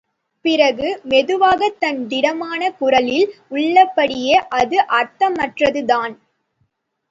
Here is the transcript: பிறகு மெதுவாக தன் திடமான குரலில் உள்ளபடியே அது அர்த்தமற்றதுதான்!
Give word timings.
பிறகு 0.45 0.87
மெதுவாக 1.03 1.69
தன் 1.77 1.99
திடமான 2.07 2.71
குரலில் 2.79 3.27
உள்ளபடியே 3.51 4.35
அது 4.59 4.79
அர்த்தமற்றதுதான்! 4.93 6.13